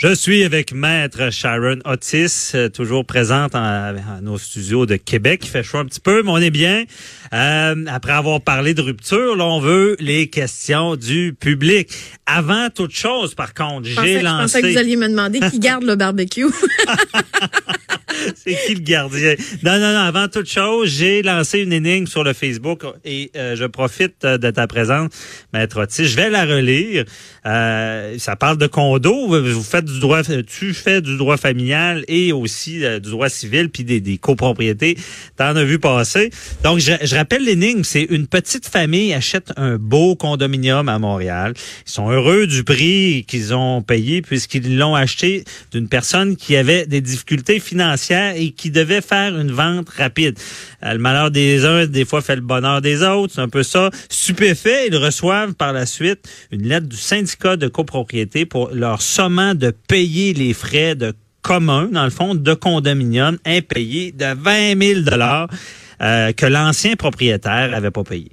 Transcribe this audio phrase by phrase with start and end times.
[0.00, 5.40] Je suis avec Maître Sharon Otis, euh, toujours présente en, à nos studios de Québec.
[5.42, 6.84] Il fait chaud un petit peu, mais on est bien.
[7.34, 11.90] Euh, après avoir parlé de rupture, là, on veut les questions du public.
[12.26, 14.60] Avant toute chose, par contre, j'ai lancé...
[14.60, 16.46] Je pensais que vous alliez me demander qui garde le barbecue.
[18.36, 19.34] C'est qui le gardien?
[19.62, 20.00] Non, non, non.
[20.00, 24.38] Avant toute chose, j'ai lancé une énigme sur le Facebook et euh, je profite euh,
[24.38, 25.10] de ta présence,
[25.52, 26.06] Maître Otis.
[26.06, 27.04] Je vais la relire.
[27.46, 29.28] Euh, ça parle de condo.
[29.28, 33.84] Vous faites du droit, tu fais du droit familial et aussi du droit civil puis
[33.84, 34.96] des, des copropriétés.
[35.36, 36.30] T'en as vu passer.
[36.62, 37.84] Donc, je, je rappelle l'énigme.
[37.84, 41.54] C'est une petite famille achète un beau condominium à Montréal.
[41.86, 46.86] Ils sont heureux du prix qu'ils ont payé puisqu'ils l'ont acheté d'une personne qui avait
[46.86, 50.38] des difficultés financières et qui devait faire une vente rapide.
[50.84, 53.34] Euh, le malheur des uns, des fois, fait le bonheur des autres.
[53.34, 53.90] C'est un peu ça.
[54.08, 59.54] Stupéfait, ils reçoivent par la suite une lettre du syndicat de copropriété pour leur sommant
[59.54, 65.00] de payer les frais de commun, dans le fond, de condominium impayés de 20 000
[65.00, 65.48] dollars
[66.00, 68.30] euh, que l'ancien propriétaire avait pas payé.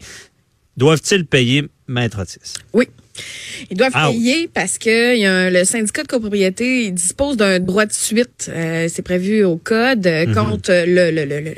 [0.78, 2.56] Doivent-ils payer, Maître Otis?
[2.74, 2.88] Oui.
[3.72, 7.86] Ils doivent payer parce que y a le syndicat de copropriété il dispose d'un droit
[7.86, 8.50] de suite.
[8.50, 10.36] Euh, c'est prévu au code euh, mhm.
[10.36, 11.54] contre le, le, le,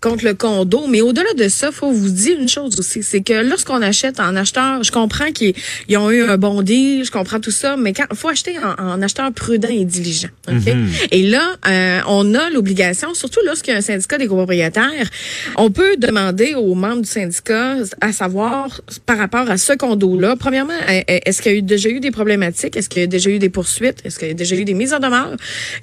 [0.00, 0.86] contre le condo.
[0.88, 4.36] Mais au-delà de ça, faut vous dire une chose aussi, c'est que lorsqu'on achète en
[4.36, 5.54] acheteur, je comprends qu'ils
[5.96, 9.32] ont eu un bon deal, je comprends tout ça, mais quand faut acheter en, acheteur
[9.32, 10.28] prudent et diligent.
[10.48, 10.88] Mhm.
[11.10, 15.08] Et là, euh, on a l'obligation, surtout lorsqu'il y a un syndicat des copropriétaires,
[15.56, 20.72] on peut demander aux membres du syndicat à savoir par rapport à ce condo-là, premièrement
[20.90, 22.76] est-ce qu'il y a eu, déjà eu des problématiques?
[22.76, 23.98] Est-ce qu'il y a déjà eu des poursuites?
[24.04, 25.36] Est-ce qu'il y a déjà eu des mises en demeure?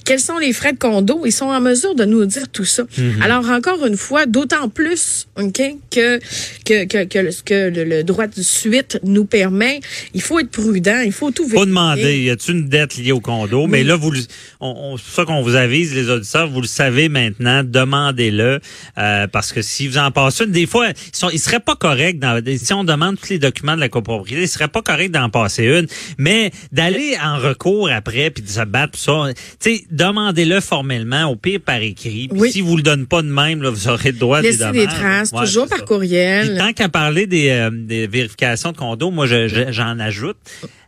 [0.05, 1.21] Quels sont les frais de condo?
[1.25, 2.83] Ils sont en mesure de nous dire tout ça.
[2.97, 3.21] Mhm.
[3.21, 6.19] Alors, encore une fois, d'autant plus que,
[6.65, 9.79] que, que, que, le, droit de suite nous permet,
[10.13, 11.59] il faut être prudent, il faut tout vérifier.
[11.59, 13.67] Faut demander, y a-t-il une dette liée au condo?
[13.67, 14.11] Mais là, vous,
[14.59, 18.59] on, c'est ça qu'on vous avise, les auditeurs, vous le savez maintenant, demandez-le,
[18.97, 21.75] euh, parce que si vous en passez une, des fois, ils, sont, ils seraient pas
[21.75, 24.96] corrects dans, si on demande tous les documents de la copropriété, ils seraient pas corrects
[25.07, 25.87] d'en passer une,
[26.17, 29.25] mais d'aller en recours après puis de se battre ça,
[29.59, 32.27] tu sais, demandez-le formellement, au pire par écrit.
[32.27, 34.71] Puis si vous le donnez pas de même, là, vous aurez le droit de des
[34.71, 36.57] des traces, toujours par courriel.
[36.57, 40.37] tant qu'à parler des, euh, des vérifications de condo, moi j'en ajoute.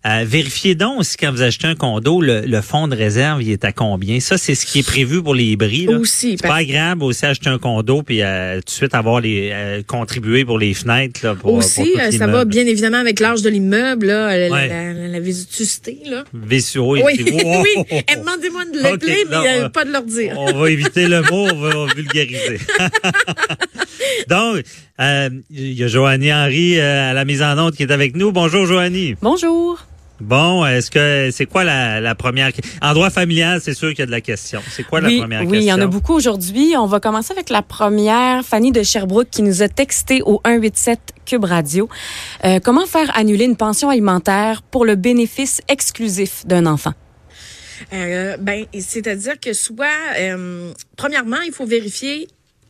[0.06, 3.52] Euh, vérifiez donc si quand vous achetez un condo, le, le, fonds de réserve il
[3.52, 4.22] est à combien.
[4.22, 5.88] Ça, c'est ce qui est prévu pour les bris.
[5.88, 5.98] Là.
[5.98, 6.38] Aussi.
[6.40, 9.82] C'est pas agréable aussi acheter un condo puis euh, tout de suite avoir les euh,
[9.86, 11.20] contribuer pour les fenêtres.
[11.24, 15.20] Là, pour, aussi, ça va bien évidemment avec l'âge de l'immeuble, là, la, la, la.
[15.20, 16.24] Là.
[16.32, 17.26] oui, oui.
[17.28, 17.84] oui.
[17.92, 20.36] Eh, demandez-moi de l'appeler, mais pas de leur dire.
[20.38, 22.60] On va éviter le mot, on va, vulgariser.
[24.30, 24.64] Donc,
[25.50, 28.32] il y a Joanie Henry à la mise en onde qui est avec nous.
[28.32, 29.16] Bonjour, Joanie.
[29.22, 29.89] Bonjour.
[30.20, 34.04] Bon, est-ce que c'est quoi la, la, première en droit familial, c'est sûr qu'il y
[34.04, 34.62] a de la question.
[34.70, 36.74] C'est quoi la première question Oui, il y en a beaucoup aujourd'hui.
[36.78, 41.00] On va commencer avec la première, Fanny de Sherbrooke qui nous a texté au 187
[41.26, 41.88] Cube Radio.
[42.44, 46.94] Euh, comment faire annuler une pension alimentaire pour le bénéfice exclusif d'un enfant?
[47.94, 49.88] Euh, ben, c'est-à-dire que soit,
[50.18, 52.28] euh, premièrement, il faut vérifier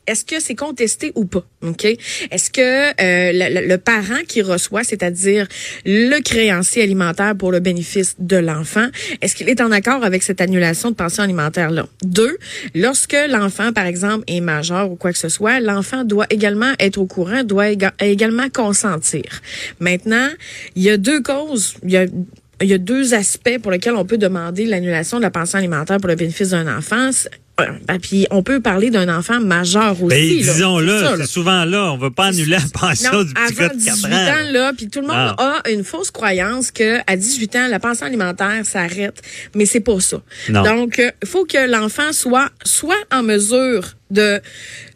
[0.10, 1.46] est-ce que c'est contesté ou pas?
[1.62, 1.86] OK?
[1.86, 5.48] Est-ce que euh, le, parent qui reçoit, c'est-à-dire
[5.86, 8.88] le créancier alimentaire pour le bénéfice de l'enfant,
[9.22, 11.86] est-ce qu'il est en accord avec cette annulation de pension alimentaire-là?
[12.04, 12.38] Deux,
[12.74, 16.98] lorsque l'enfant, par exemple, est majeur ou quoi que ce soit, l'enfant doit également être
[16.98, 19.42] au courant, doit également consentir.
[19.80, 20.30] Maintenant,
[20.76, 21.76] il y a deux causes.
[21.84, 22.06] Il y a
[22.62, 25.98] il y a deux aspects pour lesquels on peut demander l'annulation de la pension alimentaire
[25.98, 27.10] pour le bénéfice d'un enfant.
[27.88, 30.38] Ben, puis on peut parler d'un enfant majeur ben, aussi.
[30.38, 31.92] disons-le, c'est souvent là.
[31.94, 34.52] On veut pas annuler la pension du petit gars de 4 ans.
[34.52, 35.62] là, puis tout le monde ah.
[35.64, 39.22] a une fausse croyance que à 18 ans, la pension alimentaire s'arrête.
[39.56, 40.22] Mais c'est pas ça.
[40.50, 44.40] Donc, il euh, faut que l'enfant soit soit en mesure de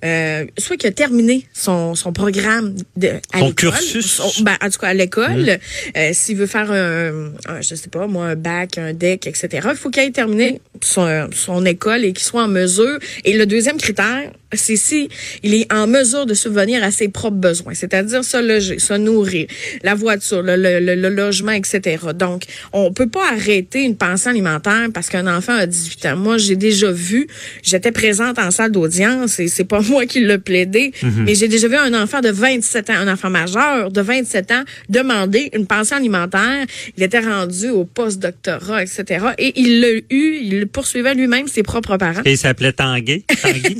[0.03, 4.05] euh, soit qui a terminé son, son programme de à Son cursus?
[4.05, 5.97] son- ben, en tout cas à l'école, Mmh.
[5.97, 9.49] euh, s'il veut faire un, un, je sais pas moi un bac, un deck, etc.
[9.71, 12.97] Il faut qu'il ait terminé son, son école et qu'il soit en mesure.
[13.23, 15.09] Et le deuxième critère, c'est si
[15.43, 19.47] il est en mesure de subvenir à ses propres besoins, c'est-à-dire se loger, se nourrir,
[19.83, 21.97] la voiture, le, le, le- le logement, etc.
[22.15, 26.15] Donc, on peut pas arrêter une pension alimentaire parce qu'un enfant a 18 ans.
[26.17, 27.27] Moi, j'ai déjà vu,
[27.63, 29.02] j'étais présente en salle d'audience
[29.39, 32.89] et c'est pas moi qui l'ai plaidé, mais j'ai déjà vu un enfant de 27
[32.89, 36.65] ans, un enfant majeur de 27 ans demander une pension alimentaire.
[36.97, 39.25] Il était rendu au post-doctorat, etc.
[39.37, 42.21] Et il l'a eu, il poursuivait lui-même ses propres parents.
[42.25, 42.73] Et il s'appelait.
[42.73, 43.23] Tanguy.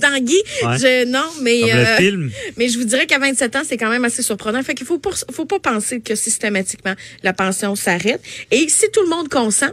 [0.01, 0.77] Tanguy, Ouais.
[0.77, 2.31] je, non, mais Comme euh, le film.
[2.57, 4.61] mais je vous dirais qu'à 27 ans, c'est quand même assez surprenant.
[4.63, 6.93] Fait qu'il faut pas, faut pas penser que systématiquement
[7.23, 8.21] la pension s'arrête.
[8.51, 9.69] Et si tout le monde consent,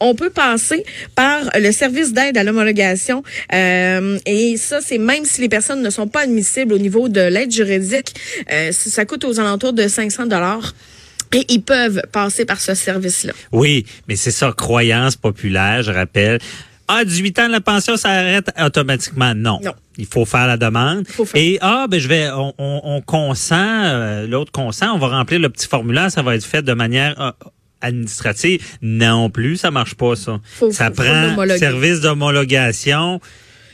[0.00, 0.84] on peut passer
[1.14, 3.22] par le service d'aide à l'homologation.
[3.52, 7.20] Euh, et ça, c'est même si les personnes ne sont pas admissibles au niveau de
[7.20, 8.14] l'aide juridique,
[8.52, 10.74] euh, ça coûte aux alentours de 500 dollars.
[11.32, 13.32] Et ils peuvent passer par ce service-là.
[13.50, 16.38] Oui, mais c'est ça, croyance populaire, je rappelle.
[16.86, 19.34] Ah, 18 ans, la pension s'arrête automatiquement.
[19.34, 19.58] Non.
[19.64, 19.72] Non.
[19.96, 21.08] Il faut faire la demande.
[21.08, 21.40] Faut faire.
[21.40, 25.40] Et ah, ben je vais, on, on, on consent, euh, l'autre consent, on va remplir
[25.40, 27.32] le petit formulaire, ça va être fait de manière euh,
[27.80, 28.60] administrative.
[28.82, 30.40] Non plus, ça marche pas ça.
[30.44, 31.58] Faut- ça faut- faut prend l'homologuer.
[31.58, 33.20] service d'homologation,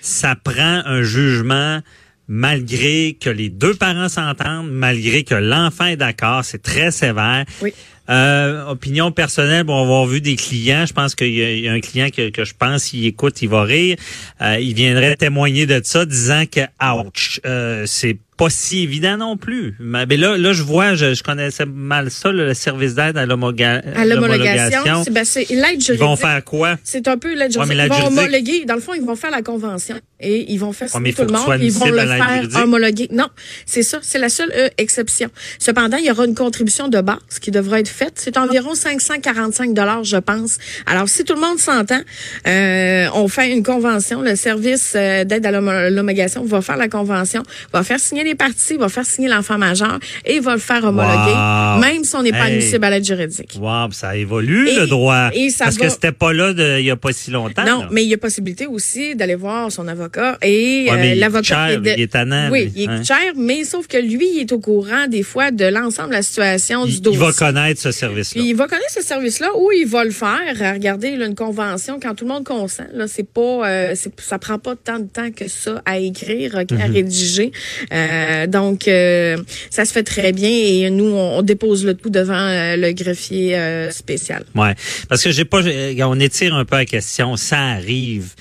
[0.00, 1.80] ça prend un jugement
[2.28, 7.44] malgré que les deux parents s'entendent, malgré que l'enfant est d'accord, c'est très sévère.
[7.60, 7.72] Oui.
[8.08, 10.84] Euh, opinion personnelle, bon, on va avoir vu des clients.
[10.86, 13.04] Je pense qu'il y, a- il y a un client que, que je pense, s'il
[13.06, 13.96] écoute, il va rire.
[14.40, 19.36] Euh, il viendrait témoigner de ça, disant que, ouch, euh, c'est pas si évident non
[19.36, 19.74] plus.
[19.78, 23.26] Mais ben là, là, je vois, je, je connaissais mal ça, le service d'aide à
[23.26, 26.00] l'homologation, ben, c'est l'aide Ils juridique.
[26.06, 26.76] vont faire quoi?
[26.82, 27.76] C'est un peu l'aide mais juridique.
[27.84, 28.64] ils vont juridique- homologuer.
[28.64, 31.22] Dans le fond, ils vont faire la convention et ils vont faire Ouais, mais tout
[31.22, 31.58] le monde.
[31.60, 32.58] Ils vont le faire juridique.
[32.58, 33.08] homologuer.
[33.12, 33.28] Non,
[33.66, 33.98] c'est ça.
[34.02, 35.28] C'est la seule euh, exception.
[35.58, 38.14] Cependant, il y aura une contribution de base qui devra être faite.
[38.16, 40.58] C'est environ 545 dollars, je pense.
[40.86, 42.00] Alors, si tout le monde s'entend,
[42.46, 44.22] euh, on fait une convention.
[44.22, 47.42] Le service euh, d'aide à l'homo- l'homologation va faire la convention,
[47.72, 51.32] va faire signer les parties, va faire signer l'enfant majeur et va le faire homologuer,
[51.32, 51.80] Wow.
[51.80, 52.56] même si on n'est pas Hey.
[52.56, 53.56] admissible à l'aide juridique.
[53.60, 55.30] Wow, ça évolue Et- le droit.
[55.34, 57.64] et ça Parce va- que c'était pas là il y a pas si longtemps.
[57.64, 57.88] Non, là.
[57.90, 61.18] mais il y a possibilité aussi d'aller voir son avocat et Ouais, mais euh, il
[61.20, 63.02] l'avocat est de- il est tannant, Oui, il est hein.
[63.04, 66.22] cher, mais sauf que lui, il est au courant des fois de l'ensemble de la
[66.22, 67.20] situation du il, il dossier.
[67.20, 68.42] va connaître ce service-là.
[68.42, 70.40] Il va connaître ce service-là ou il va le faire.
[70.60, 74.38] Euh, Regardez, là, une convention, quand tout le monde consent, là, c'est pas, euh, ça
[74.38, 76.80] prend pas tant de temps que ça à écrire, euh, Mhm.
[76.80, 77.52] à rédiger.
[77.92, 79.36] Euh, donc, euh,
[79.70, 83.56] ça se fait très bien et nous, on, dépose le tout devant euh, le greffier
[83.56, 84.44] euh, spécial.
[84.54, 84.74] Ouais,
[85.08, 87.36] parce que j'ai pas, on étire un peu la question.
[87.36, 88.34] Ça arrive.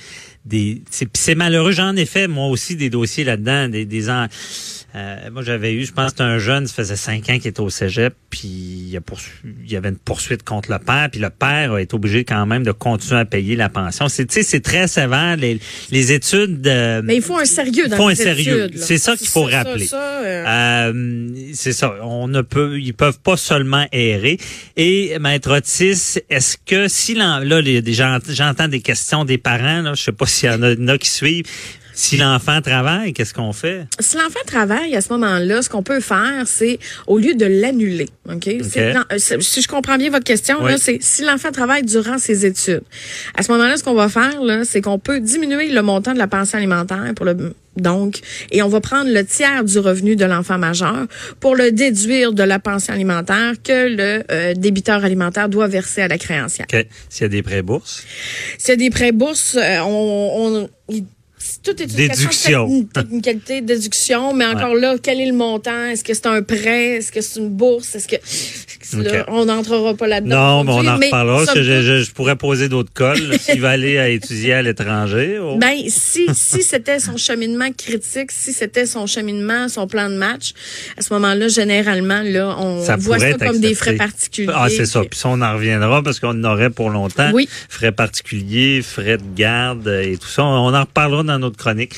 [0.45, 1.71] Des, c'est, malheureux.
[1.73, 4.27] J'en ai fait moi aussi des dossiers là-dedans, des, des en-
[4.95, 7.69] euh, moi j'avais eu, je pense, un jeune, ça faisait cinq ans qui était au
[7.69, 11.29] cégep, puis il, a poursu- il y avait une poursuite contre le père, puis le
[11.29, 14.07] père a été obligé quand même de continuer à payer la pension.
[14.09, 15.35] C'est, tu sais, c'est très sévère.
[15.37, 15.59] Les,
[15.91, 16.61] les études.
[16.61, 18.69] de- Mais il faut un sérieux dans faut un sérieux.
[18.77, 19.87] C'est ça qu'il faut rappeler.
[19.93, 21.95] euh, Euh, c'est ça.
[22.01, 24.37] On ne peut, ils peuvent pas seulement errer.
[24.77, 27.41] Et maître Otis, est-ce que si là,
[28.29, 30.83] j'entends des questions des parents, là, je sais pas s'il y en a, il y
[30.83, 31.45] en a qui suivent.
[31.93, 33.85] Si l'enfant travaille, qu'est-ce qu'on fait?
[33.99, 38.07] Si l'enfant travaille à ce moment-là, ce qu'on peut faire, c'est au lieu de l'annuler,
[38.29, 38.47] ok?
[38.95, 40.71] Non, euh, si je comprends bien votre question, Oui.
[40.79, 42.83] c'est si l'enfant travaille durant ses études.
[43.35, 44.31] À ce moment-là, ce qu'on va faire,
[44.63, 47.35] c'est qu'on peut diminuer le montant de la pension alimentaire pour le
[47.81, 48.19] donc,
[48.51, 51.07] et on va prendre le tiers du revenu de l'enfant majeur
[51.39, 56.07] pour le déduire de la pension alimentaire que le euh, débiteur alimentaire doit verser à
[56.07, 56.67] la créancière.
[56.67, 58.03] Que- S'il y a des prêts bourses,
[58.57, 60.31] S'il y a des prêts bourses, euh, on,
[60.63, 61.05] on il-
[61.63, 62.27] tout est une Déduction.
[62.27, 65.85] question de technicalité, déduction, mais encore là, quel est le montant?
[65.85, 66.97] Est-ce que c'est un prêt?
[66.97, 67.95] Est-ce que c'est une bourse?
[67.95, 68.15] Est-ce que
[69.01, 70.63] là, on n'entrera pas là-dedans?
[70.63, 71.45] non, mais on en reparlera.
[71.45, 74.53] parce que je, toute, je- je pourrais poser d'autres cols s'il va aller à étudier
[74.53, 75.37] à l'étranger.
[75.41, 75.57] oh.
[75.57, 80.53] Ben, si, si c'était son cheminement critique, si c'était son cheminement, son plan de match,
[80.97, 84.51] à ce moment-là, généralement, là, on Ça voit ça comme des frais particuliers.
[84.55, 85.01] Ah, c'est ça.
[85.01, 87.31] Puis ça, on en reviendra parce qu'on en aurait pour longtemps.
[87.33, 87.47] Oui.
[87.69, 90.43] Frais particuliers, frais de garde euh, et tout ça.
[90.43, 91.95] On en reparlera dans notre chronique.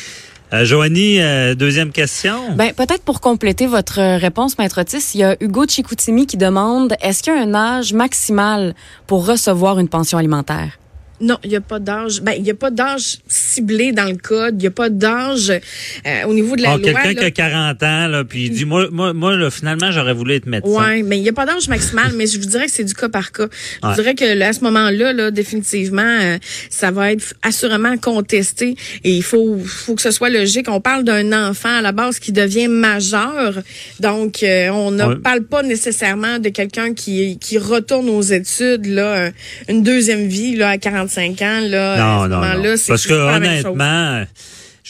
[0.54, 2.56] Euh, Joanie, euh, deuxième question.
[2.56, 6.36] Ben, peut-être pour compléter votre euh, réponse, Maître Otis, il y a Hugo Chicoutimi qui
[6.36, 8.76] demande est-ce qu'il y a un âge maximal
[9.08, 10.81] pour recevoir une pension alimentaire?
[11.22, 12.22] Non, il n'y a pas d'âge.
[12.22, 14.56] Ben, il n'y a pas d'âge ciblé dans le code.
[14.56, 16.86] Il n'y a pas d'âge euh, au niveau de la Ah, loi.
[16.86, 20.14] Quelqu'un qui a 40 ans, là, puis il dit, moi, moi, moi là, finalement, j'aurais
[20.14, 20.70] voulu être médecin.
[20.72, 22.94] Oui, mais il n'y a pas d'âge maximal, mais je vous dirais que c'est du
[22.94, 23.48] cas par cas.
[23.84, 23.96] Je Ouais.
[23.96, 26.38] dirais que là, à ce moment-là, là, définitivement, euh,
[26.70, 30.68] ça va être assurément contesté et il faut, faut que ce soit logique.
[30.70, 33.62] On parle d'un enfant à la base qui devient majeur,
[34.00, 35.16] donc euh, on ne Ouais.
[35.18, 39.32] parle pas nécessairement de quelqu'un qui, qui retourne aux études, là,
[39.68, 41.11] une deuxième vie là, à 45
[41.42, 41.60] ans.
[41.62, 44.24] Là, à Non, ce non, moment-là, c'est Parce que honnêtement,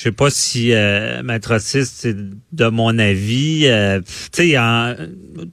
[0.01, 4.55] je sais pas si euh, Maître Otis, c'est de mon avis, euh, tu sais,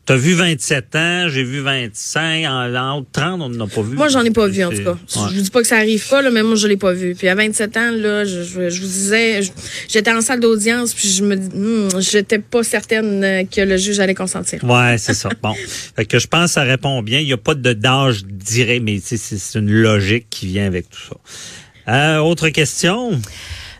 [0.06, 3.68] t'as vu 27 ans, j'ai vu 25, en, en haut de 30, on n'en a
[3.68, 3.94] pas vu.
[3.94, 4.92] Moi, j'en ai pas vu, en tout cas.
[4.92, 5.28] ouais.
[5.30, 7.14] Je vous dis pas que ça arrive pas, là, mais moi, je l'ai pas vu.
[7.14, 9.40] Puis à 27 ans, là, je, je, je vous disais,
[9.86, 13.76] j'étais en salle d'audience, puis je me dis, hmm, j'étais pas certaine euh, que le
[13.76, 14.64] juge allait consentir.
[14.64, 15.28] Ouais, c'est ça.
[15.42, 15.54] Bon.
[15.94, 17.20] Fait que je pense que ça répond bien.
[17.20, 21.02] Il n'y a pas de d'âge direct, mais c'est une logique qui vient avec tout
[21.10, 21.16] ça.
[21.88, 23.18] Euh, autre question?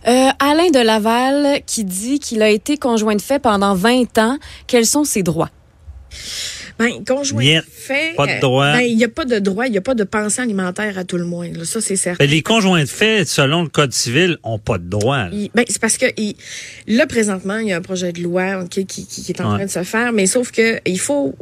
[0.09, 4.39] Euh, Alain de Laval qui dit qu'il a été conjoint de fait pendant 20 ans.
[4.67, 5.51] Quels sont ses droits?
[6.79, 7.63] Ben, conjoint Niet.
[7.71, 8.15] fait.
[8.17, 8.73] Pas de euh, droit.
[8.73, 11.05] ben, il n'y a pas de droit, il n'y a pas de pensée alimentaire à
[11.05, 11.49] tout le moins.
[11.53, 11.65] là.
[11.65, 12.25] Ça, c'est certain.
[12.25, 15.27] Ben, les conjoints de fait, selon le Code civil, ont pas de droit.
[15.55, 16.37] ben, c'est parce que il,
[16.87, 19.51] là, présentement, il y a un projet de loi ok, qui, qui, qui est en
[19.51, 19.57] Ouais.
[19.57, 21.35] train de se faire, mais sauf que il faut.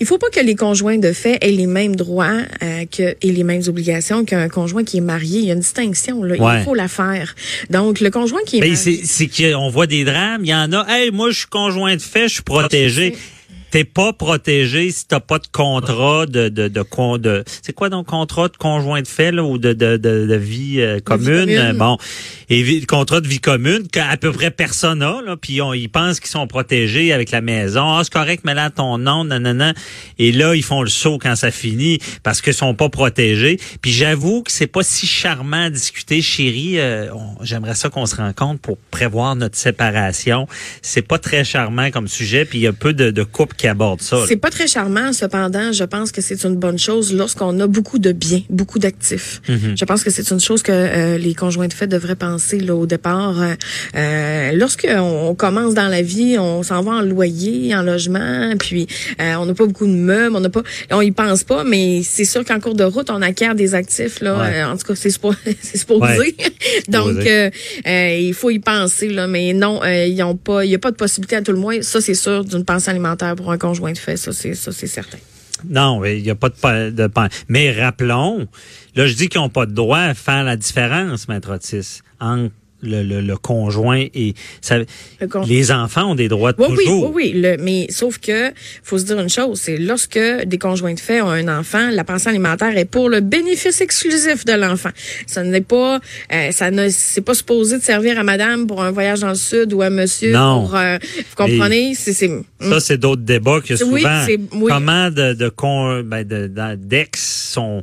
[0.00, 3.32] Il, faut pas que les conjoints de fait aient les mêmes droits euh, que, et
[3.32, 5.40] les mêmes obligations qu'un conjoint qui est marié.
[5.40, 6.22] Il y a une distinction.
[6.22, 6.36] Là.
[6.36, 6.60] Ouais.
[6.60, 7.34] Il faut la faire.
[7.70, 9.00] Donc, le conjoint qui est Ben, marié...
[9.04, 10.42] c'est c'est qu'on voit des drames.
[10.44, 10.86] Il y en a.
[10.88, 13.16] Hey, moi, je suis conjoint de fait, je suis protégé.
[13.74, 17.88] T'es pas protégé si t'as pas de contrat de de de, con- de c'est quoi
[17.88, 21.48] donc contrat de conjoint de fait là, ou de de de, de vie euh, commune?
[21.50, 21.98] Euh, Bon,
[22.50, 25.88] et vi- contrat de vie commune qu'à peu près personne a là, puis on, ils
[25.88, 27.82] pensent qu'ils sont protégés avec la maison.
[27.84, 29.74] Ah, c'est correct, mais là ton nom, nanana.
[30.20, 33.58] Et là ils font le saut quand ça finit parce qu'ils sont pas protégés.
[33.82, 36.78] Puis j'avoue que c'est pas si charmant à discuter, chérie.
[36.78, 40.46] euh, on- J'aimerais ça qu'on se rencontre pour prévoir notre séparation.
[40.80, 43.68] C'est pas très charmant comme sujet, puis il y a peu de, de couples qui
[43.68, 44.18] abordent ça.
[44.28, 47.98] C'est pas très charmant, cependant, je pense que c'est une bonne chose lorsqu'on a beaucoup
[47.98, 49.40] de biens, beaucoup d'actifs.
[49.48, 49.74] Mhm.
[49.74, 52.74] Je pense que c'est une chose que euh, les conjoints de fait devraient penser là,
[52.74, 53.40] au départ.
[53.40, 53.54] Euh,
[53.96, 58.86] euh, Lorsqu'on on commence dans la vie, on s'en va en loyer, en logement, puis
[59.18, 62.02] euh, on n'a pas beaucoup de meubles, on n'a pas, on y pense pas, mais
[62.02, 64.20] c'est sûr qu'en cours de route, on acquiert des actifs.
[64.20, 64.56] Là, Ouais.
[64.56, 65.10] Euh, en tout cas, c'est
[65.78, 66.18] supposé.
[66.18, 66.34] Ouais.
[66.88, 67.50] Donc, euh,
[67.86, 70.78] euh, il faut y penser, là, mais non, euh, ils ont pas, il n'y a
[70.78, 71.80] pas de possibilité à tout le moins.
[71.82, 74.16] Ça, c'est sûr, d'une pensée alimentaire pour un conjoint de fait.
[74.16, 75.18] Ça, c'est certain.
[75.68, 77.10] Non, il n'y a pas de, de
[77.48, 78.46] Mais rappelons,
[78.94, 82.52] là, je dis qu'ils n'ont pas de droit à faire la différence, Maître Otis, entre
[82.84, 86.76] le, le, le conjoint et ça, Le con- les enfants ont des droits Oui, oui,
[86.76, 87.12] toujours.
[87.14, 87.40] oui, oui.
[87.40, 91.20] Le, mais sauf que faut se dire une chose, c'est lorsque des conjoints de fait
[91.20, 94.90] ont un enfant, la pension alimentaire est pour le bénéfice exclusif de l'enfant.
[95.26, 96.00] Ça n'est pas,
[96.32, 99.34] euh, ça ne, c'est pas supposé de servir à madame pour un voyage dans le
[99.34, 100.62] sud ou à monsieur Non.
[100.62, 104.22] pour, euh, vous comprenez, c'est, c'est, Ça, c'est d'autres débats que Oui, souvent.
[104.26, 104.68] c'est- oui.
[104.68, 107.82] Comment de, de, con- ben, de- de- d'ex sont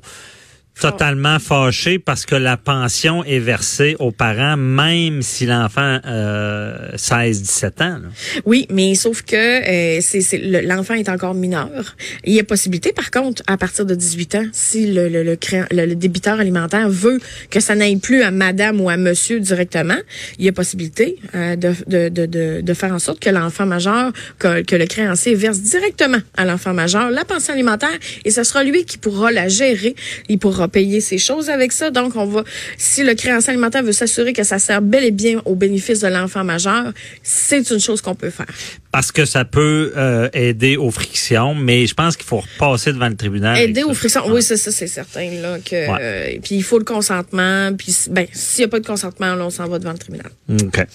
[0.82, 7.66] totalement fâchés parce que la pension est versée aux parents, même si l'enfant euh, 16-17
[7.84, 8.00] ans.
[8.00, 8.10] là.
[8.46, 11.96] Oui, mais sauf que euh, c'est, c'est- le- l'enfant est encore mineur.
[12.26, 15.38] Il y a possibilité, par contre, à partir de 18 ans, si le, le, le,
[15.72, 17.20] le- débiteur alimentaire veut
[17.50, 19.98] que ça n'aille plus à madame ou à monsieur directement,
[20.40, 24.12] il y a possibilité euh, de, de, de, de, faire en sorte que l'enfant majeur,
[24.40, 27.90] que, que le créancier verse directement à l'enfant majeur la pension alimentaire
[28.26, 29.96] et ce sera lui qui pourra la gérer.
[30.30, 31.92] Il pourra payer ses choses avec ça.
[31.92, 32.44] Donc, on va,
[32.78, 36.08] si le créancier alimentaire veut s'assurer que ça sert bel et bien au bénéfice de
[36.08, 36.92] l'enfant majeur,
[37.24, 38.46] c'est une chose qu'on peut faire.
[38.92, 43.08] Parce que ça peut euh, aider aux frictions, mais je pense qu'il faut repasser devant
[43.08, 43.58] le tribunal.
[43.58, 44.24] Aider aux frictions.
[44.28, 45.30] Oui, c'est ça, c'est certain.
[45.42, 45.98] Là, que, Ouais.
[46.02, 47.72] euh, puis il faut le consentement.
[47.78, 50.30] Puis ben, s'il n'y a pas de consentement, là, on s'en va devant le tribunal.
[50.50, 50.86] OK.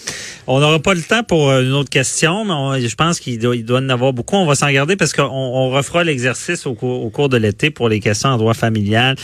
[0.47, 3.39] On n'aura pas le temps pour euh, une autre question, mais on- je pense qu'il
[3.39, 4.37] doit, il doit en avoir beaucoup.
[4.37, 7.71] On va s'en garder parce qu'on on refera l'exercice au, cours- au cours de l'été
[7.71, 9.17] pour les questions en droit familial.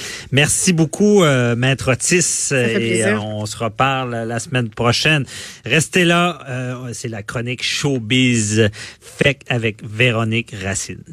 [0.42, 2.48] Merci beaucoup, euh, Maître Otis.
[2.50, 5.24] et euh, on se reparle la semaine prochaine.
[5.64, 6.40] Restez là.
[6.48, 8.68] euh, C'est la chronique Showbiz
[9.00, 11.04] fait avec Véronique Racine.